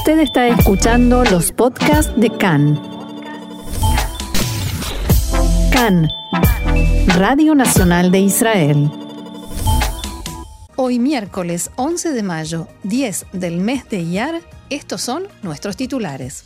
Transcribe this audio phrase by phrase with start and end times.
[0.00, 2.80] Usted está escuchando los podcasts de CAN.
[5.70, 6.08] CAN,
[7.18, 8.90] Radio Nacional de Israel.
[10.76, 14.40] Hoy miércoles 11 de mayo, 10 del mes de Iyar,
[14.70, 16.44] estos son nuestros titulares.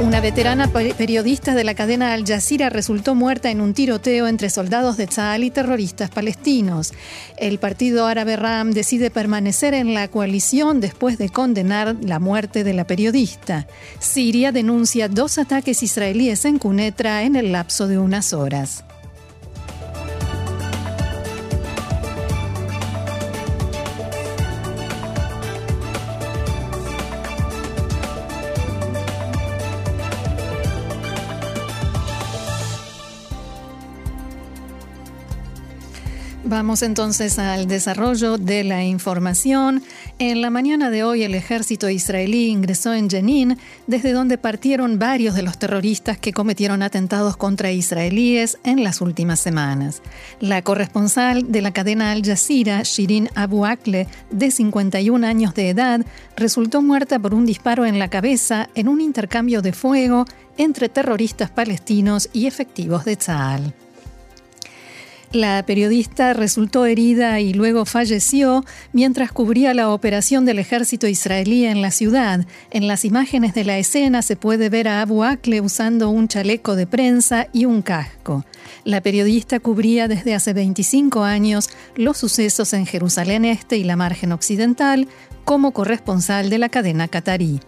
[0.00, 4.96] Una veterana periodista de la cadena Al Jazeera resultó muerta en un tiroteo entre soldados
[4.96, 6.92] de Tzal y terroristas palestinos.
[7.36, 12.74] El partido árabe Ram decide permanecer en la coalición después de condenar la muerte de
[12.74, 13.66] la periodista.
[13.98, 18.84] Siria denuncia dos ataques israelíes en Cunetra en el lapso de unas horas.
[36.48, 39.82] Vamos entonces al desarrollo de la información.
[40.18, 45.34] En la mañana de hoy el ejército israelí ingresó en Jenin, desde donde partieron varios
[45.34, 50.00] de los terroristas que cometieron atentados contra israelíes en las últimas semanas.
[50.40, 56.00] La corresponsal de la cadena Al Jazeera, Shirin Abu Akle, de 51 años de edad,
[56.34, 60.24] resultó muerta por un disparo en la cabeza en un intercambio de fuego
[60.56, 63.74] entre terroristas palestinos y efectivos de Tzal.
[65.32, 71.82] La periodista resultó herida y luego falleció mientras cubría la operación del ejército israelí en
[71.82, 72.46] la ciudad.
[72.70, 76.76] En las imágenes de la escena se puede ver a Abu Akle usando un chaleco
[76.76, 78.46] de prensa y un casco.
[78.84, 84.32] La periodista cubría desde hace 25 años los sucesos en Jerusalén Este y la margen
[84.32, 85.08] occidental
[85.44, 87.60] como corresponsal de la cadena catarí.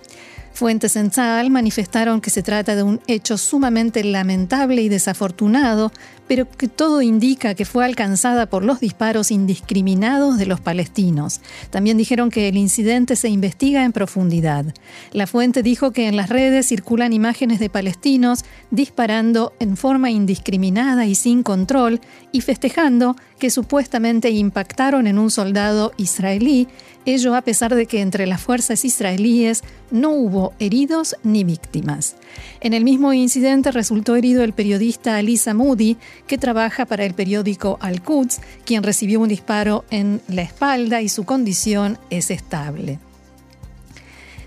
[0.53, 5.91] Fuentes en Tzal manifestaron que se trata de un hecho sumamente lamentable y desafortunado,
[6.29, 11.41] pero que todo indica que fue alcanzada por los disparos indiscriminados de los palestinos.
[11.71, 14.67] También dijeron que el incidente se investiga en profundidad.
[15.12, 21.06] La fuente dijo que en las redes circulan imágenes de palestinos disparando en forma indiscriminada
[21.06, 22.00] y sin control
[22.32, 26.69] y festejando que supuestamente impactaron en un soldado israelí
[27.06, 32.17] ello a pesar de que entre las fuerzas israelíes no hubo heridos ni víctimas.
[32.61, 35.97] En el mismo incidente resultó herido el periodista Alisa Moody,
[36.27, 41.25] que trabaja para el periódico Al-Quds, quien recibió un disparo en la espalda y su
[41.25, 42.99] condición es estable.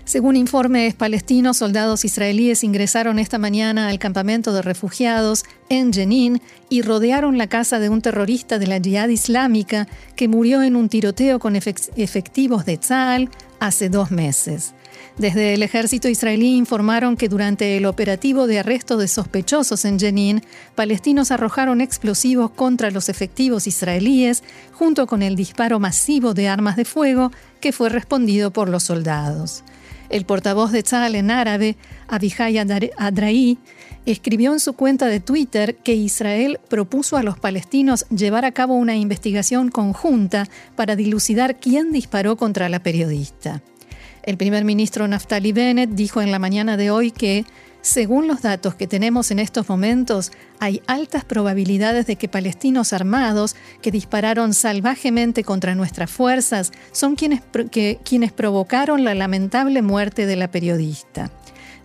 [0.04, 6.82] Según informes palestinos, soldados israelíes ingresaron esta mañana al campamento de refugiados en Jenin y
[6.82, 11.38] rodearon la casa de un terrorista de la Jihad Islámica que murió en un tiroteo
[11.38, 14.74] con efectivos de Tzal hace dos meses.
[15.16, 20.42] Desde el ejército israelí informaron que durante el operativo de arresto de sospechosos en Jenin,
[20.74, 24.42] palestinos arrojaron explosivos contra los efectivos israelíes
[24.72, 29.64] junto con el disparo masivo de armas de fuego que fue respondido por los soldados.
[30.10, 31.76] El portavoz de Tzal en árabe,
[32.08, 33.58] Abihai Adraí,
[34.06, 38.74] escribió en su cuenta de Twitter que Israel propuso a los palestinos llevar a cabo
[38.74, 43.62] una investigación conjunta para dilucidar quién disparó contra la periodista.
[44.24, 47.44] El primer ministro Naftali Bennett dijo en la mañana de hoy que
[47.82, 53.54] según los datos que tenemos en estos momentos, hay altas probabilidades de que palestinos armados
[53.82, 57.42] que dispararon salvajemente contra nuestras fuerzas son quienes,
[58.02, 61.30] quienes provocaron la lamentable muerte de la periodista.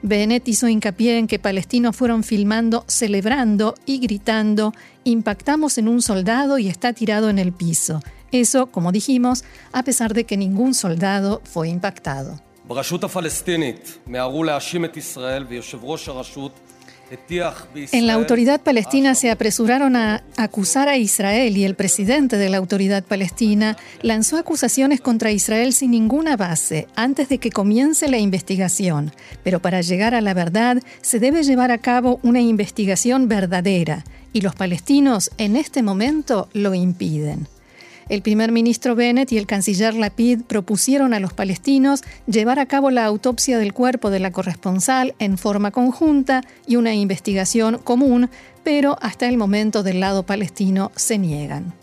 [0.02, 4.74] Bennett hizo hincapié en que palestinos fueron filmando, celebrando y gritando,
[5.04, 8.00] impactamos en un soldado y está tirado en el piso.
[8.32, 12.40] Eso, como dijimos, a pesar de que ningún soldado fue impactado.
[17.92, 22.58] En la autoridad palestina se apresuraron a acusar a Israel y el presidente de la
[22.58, 29.12] autoridad palestina lanzó acusaciones contra Israel sin ninguna base antes de que comience la investigación.
[29.44, 34.42] Pero para llegar a la verdad se debe llevar a cabo una investigación verdadera y
[34.42, 37.48] los palestinos en este momento lo impiden.
[38.10, 42.90] El primer ministro Bennett y el canciller Lapid propusieron a los palestinos llevar a cabo
[42.90, 48.30] la autopsia del cuerpo de la corresponsal en forma conjunta y una investigación común,
[48.64, 51.79] pero hasta el momento del lado palestino se niegan.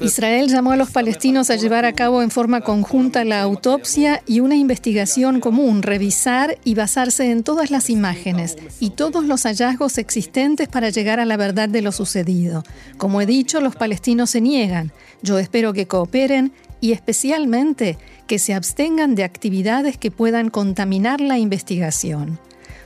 [0.00, 4.40] Israel llamó a los palestinos a llevar a cabo en forma conjunta la autopsia y
[4.40, 10.68] una investigación común, revisar y basarse en todas las imágenes y todos los hallazgos existentes
[10.68, 12.62] para llegar a la verdad de lo sucedido.
[12.98, 14.92] Como he dicho, los palestinos se niegan.
[15.22, 17.96] Yo espero que cooperen y especialmente
[18.26, 22.38] que se abstengan de actividades que puedan contaminar la investigación.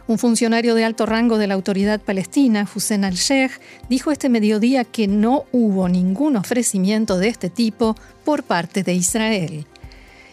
[0.09, 5.09] Un funcionario de alto rango de la autoridad palestina, Hussein al-Sheikh, dijo este mediodía que
[5.09, 9.67] no hubo ningún ofrecimiento de este tipo por parte de Israel.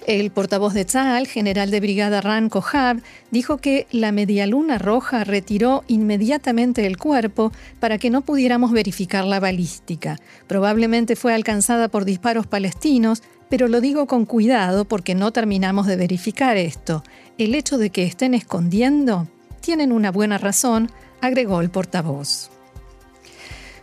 [0.06, 5.84] El portavoz de Tzal, general de brigada Ran Kohab, dijo que la Medialuna Roja retiró
[5.88, 10.20] inmediatamente el cuerpo para que no pudiéramos verificar la balística.
[10.46, 15.96] Probablemente fue alcanzada por disparos palestinos, pero lo digo con cuidado porque no terminamos de
[15.96, 17.02] verificar esto.
[17.40, 19.28] El hecho de que estén escondiendo
[19.64, 22.52] tienen una buena razón, agregó el portavoz.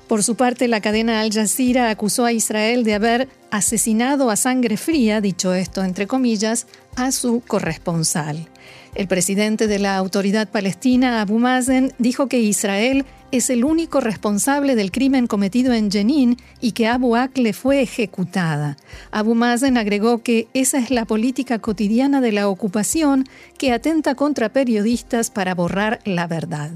[0.06, 4.76] Por su parte, la cadena Al Jazeera acusó a Israel de haber asesinado a sangre
[4.76, 6.66] fría, dicho esto entre comillas,
[6.96, 8.48] a su corresponsal.
[8.94, 14.74] El presidente de la autoridad palestina, Abu Mazen, dijo que Israel es el único responsable
[14.74, 18.76] del crimen cometido en Jenin y que Abu Akle fue ejecutada.
[19.10, 23.26] Abu Mazen agregó que esa es la política cotidiana de la ocupación
[23.58, 26.70] que atenta contra periodistas para borrar la verdad.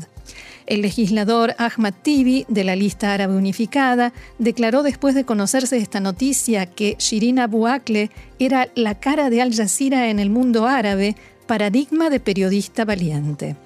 [0.67, 6.67] El legislador Ahmad Tibi, de la lista árabe unificada, declaró después de conocerse esta noticia
[6.67, 11.17] que Shirin Abu Akleh era la cara de Al Jazeera en el mundo árabe,
[11.47, 13.57] paradigma de periodista valiente.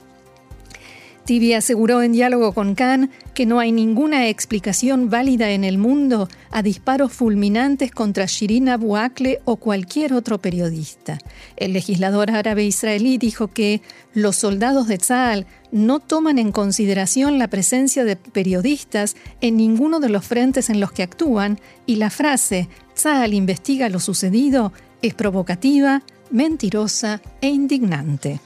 [1.28, 6.26] Tibi aseguró en diálogo con Khan que no hay ninguna explicación válida en el mundo
[6.50, 11.18] a disparos fulminantes contra Shirin Abu Akleh o cualquier otro periodista.
[11.58, 13.82] El legislador árabe israelí dijo que
[14.14, 20.08] los soldados de Tzal no toman en consideración la presencia de periodistas en ninguno de
[20.08, 24.72] los frentes en los que actúan y la frase Tzal investiga lo sucedido
[25.02, 28.40] es provocativa, mentirosa e indignante.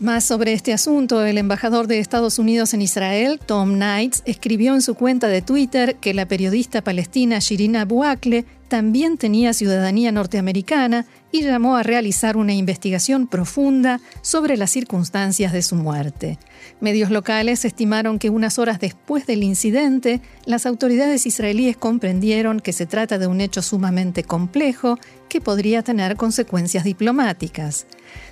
[0.00, 4.80] Más sobre este asunto, el embajador de Estados Unidos en Israel, Tom Knights, escribió en
[4.80, 11.06] su cuenta de Twitter que la periodista palestina Shirin Abu Akleh también tenía ciudadanía norteamericana
[11.32, 16.38] y llamó a realizar una investigación profunda sobre las circunstancias de su muerte.
[16.80, 22.86] Medios locales estimaron que unas horas después del incidente, las autoridades israelíes comprendieron que se
[22.86, 24.98] trata de un hecho sumamente complejo
[25.28, 27.86] que podría tener consecuencias diplomáticas.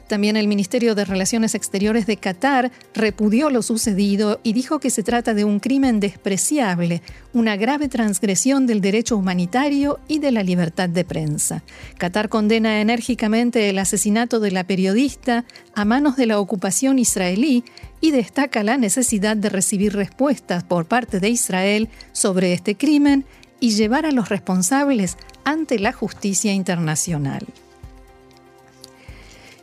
[0.07, 5.03] También el Ministerio de Relaciones Exteriores de Qatar repudió lo sucedido y dijo que se
[5.03, 7.03] trata de un crimen despreciable,
[7.33, 11.63] una grave transgresión del derecho humanitario y de la libertad de prensa.
[11.99, 15.45] Qatar condena enérgicamente el asesinato de la periodista
[15.75, 17.65] a manos de la ocupación israelí
[18.01, 23.25] y destaca la necesidad de recibir respuestas por parte de Israel sobre este crimen
[23.61, 27.47] y llevar a los responsables ante la justicia internacional.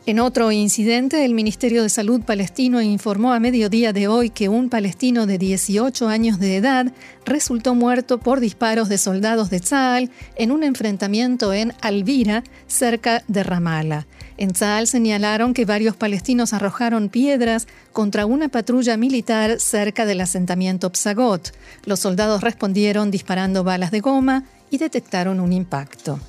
[0.06, 4.68] En otro incidente, el Ministerio de Salud palestino informó a mediodía de hoy que un
[4.68, 6.92] palestino de 18 años de edad
[7.24, 13.44] resultó muerto por disparos de soldados de Tzal en un enfrentamiento en Alvira, cerca de
[13.44, 14.06] Ramallah.
[14.36, 20.90] En Tzal señalaron que varios palestinos arrojaron piedras contra una patrulla militar cerca del asentamiento
[20.90, 21.54] Psagot.
[21.86, 26.20] Los soldados respondieron disparando balas de goma y detectaron un impacto.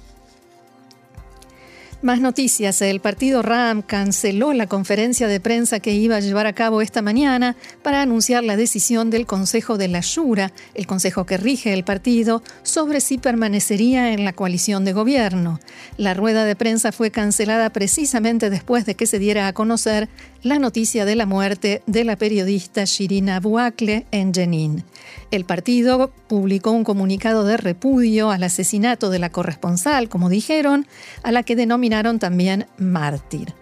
[2.01, 2.81] Más noticias.
[2.81, 7.01] El partido RAM canceló la conferencia de prensa que iba a llevar a cabo esta
[7.01, 11.83] mañana para anunciar la decisión del Consejo de la Shura, el consejo que rige el
[11.83, 15.59] partido, sobre si permanecería en la coalición de gobierno.
[15.97, 20.09] La rueda de prensa fue cancelada precisamente después de que se diera a conocer
[20.45, 24.83] la noticia de la muerte de la periodista Shirina Abuakle en Jenin.
[25.31, 30.85] El partido publicó un comunicado de repudio al asesinato de la corresponsal, como dijeron,
[31.23, 33.55] a la que denominaron también mártir.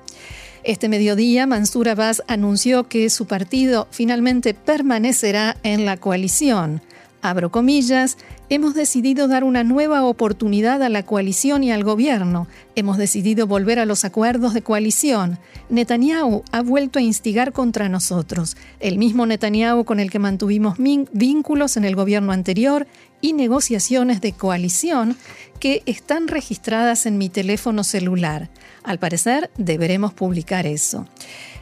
[0.65, 6.81] Este mediodía, Mansur Abbas anunció que su partido finalmente permanecerá en la coalición
[7.23, 8.17] abro comillas,
[8.49, 12.47] hemos decidido dar una nueva oportunidad a la coalición y al gobierno.
[12.75, 15.39] Hemos decidido volver a los acuerdos de coalición.
[15.69, 21.77] Netanyahu ha vuelto a instigar contra nosotros, el mismo Netanyahu con el que mantuvimos vínculos
[21.77, 22.87] en el gobierno anterior
[23.21, 25.15] y negociaciones de coalición
[25.59, 28.49] que están registradas en mi teléfono celular.
[28.83, 31.07] Al parecer, deberemos publicar eso.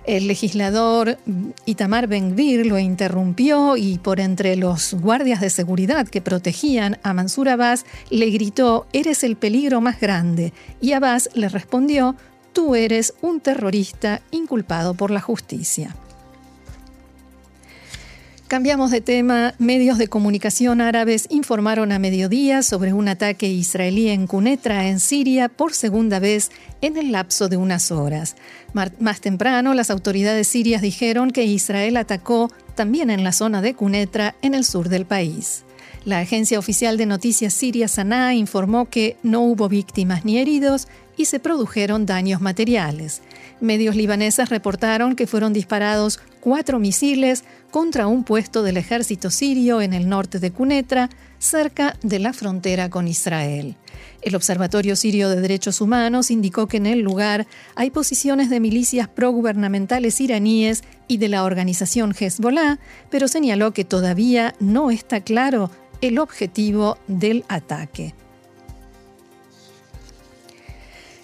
[0.06, 1.20] El legislador
[1.66, 7.50] Itamar Ben-Gvir lo interrumpió y por entre los guardias de seguridad que protegían a Mansur
[7.50, 10.54] Abbas le gritó, eres el peligro más grande.
[10.80, 12.16] Y Abbas le respondió,
[12.54, 15.96] tú eres un terrorista inculpado por la justicia.
[18.52, 19.54] Cambiamos de tema.
[19.60, 25.48] Medios de comunicación árabes informaron a mediodía sobre un ataque israelí en Cunetra, en Siria,
[25.48, 26.52] por segunda vez
[26.82, 28.36] en el lapso de unas horas.
[29.00, 34.36] Más temprano, las autoridades sirias dijeron que Israel atacó también en la zona de Cunetra,
[34.42, 35.64] en el sur del país.
[36.04, 41.26] La agencia oficial de noticias siria Sanaa informó que no hubo víctimas ni heridos y
[41.26, 43.22] se produjeron daños materiales.
[43.60, 49.94] Medios libaneses reportaron que fueron disparados cuatro misiles contra un puesto del ejército sirio en
[49.94, 53.76] el norte de Cunetra, cerca de la frontera con Israel.
[54.24, 59.08] El Observatorio Sirio de Derechos Humanos indicó que en el lugar hay posiciones de milicias
[59.08, 62.80] progubernamentales iraníes y de la organización Hezbollah,
[63.12, 65.70] pero señaló que todavía no está claro
[66.02, 68.14] el objetivo del ataque.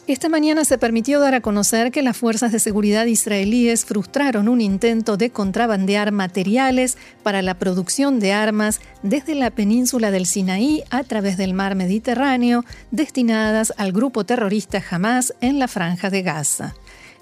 [0.08, 4.62] Esta mañana se permitió dar a conocer que las fuerzas de seguridad israelíes frustraron un
[4.62, 11.04] intento de contrabandear materiales para la producción de armas desde la península del Sinaí a
[11.04, 16.74] través del mar Mediterráneo destinadas al grupo terrorista Hamas en la franja de Gaza.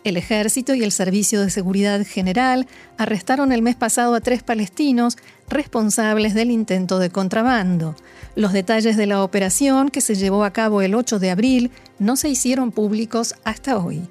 [0.05, 2.67] El ejército y el Servicio de Seguridad General
[2.99, 5.17] arrestaron el mes pasado a tres palestinos
[5.49, 7.95] responsables del intento de contrabando.
[8.35, 12.17] Los detalles de la operación, que se llevó a cabo el 8 de abril, no
[12.17, 14.07] se hicieron públicos hasta hoy.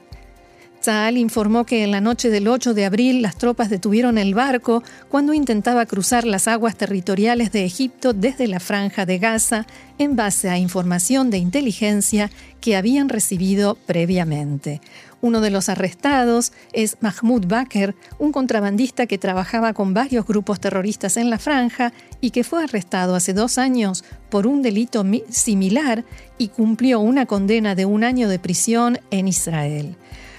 [0.84, 4.82] Tzal informó que en la noche del 8 de abril las tropas detuvieron el barco
[5.08, 10.50] cuando intentaba cruzar las aguas territoriales de Egipto desde la franja de Gaza en base
[10.50, 14.82] a información de inteligencia que habían recibido previamente.
[15.22, 21.16] Uno de los arrestados es Mahmoud Bakr, un contrabandista que trabajaba con varios grupos terroristas
[21.16, 26.04] en la franja y que fue arrestado hace dos años por un delito similar
[26.36, 29.96] y cumplió una condena de un año de prisión en Israel.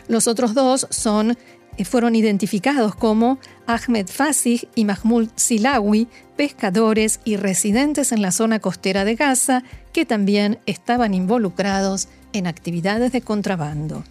[0.08, 1.38] Los otros dos son,
[1.78, 8.60] eh, fueron identificados como Ahmed Fasih y Mahmoud Silawi, pescadores y residentes en la zona
[8.60, 14.04] costera de Gaza, que también estaban involucrados en actividades de contrabando.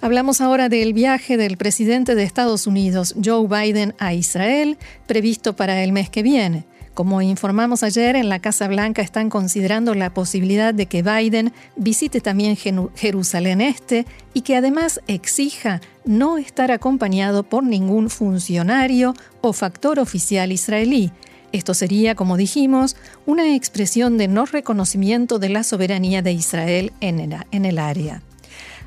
[0.00, 5.82] Hablamos ahora del viaje del presidente de Estados Unidos, Joe Biden, a Israel, previsto para
[5.82, 6.66] el mes que viene.
[6.94, 12.20] Como informamos ayer, en la Casa Blanca están considerando la posibilidad de que Biden visite
[12.20, 19.98] también Jerusalén Este y que además exija no estar acompañado por ningún funcionario o factor
[19.98, 21.10] oficial israelí.
[21.50, 22.94] Esto sería, como dijimos,
[23.26, 28.22] una expresión de no reconocimiento de la soberanía de Israel en el, área.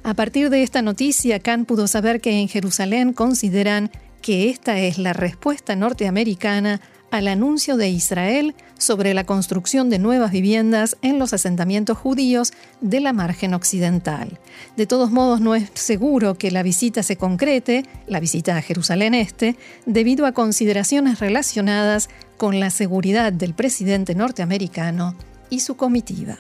[0.03, 4.97] A partir de esta noticia, Khan pudo saber que en Jerusalén consideran que esta es
[4.97, 11.33] la respuesta norteamericana al anuncio de Israel sobre la construcción de nuevas viviendas en los
[11.33, 14.39] asentamientos judíos de la margen occidental.
[14.75, 19.13] De todos modos, no es seguro que la visita se concrete, la visita a Jerusalén
[19.13, 25.15] Este, debido a consideraciones relacionadas con la seguridad del presidente norteamericano
[25.49, 26.37] y su comitiva.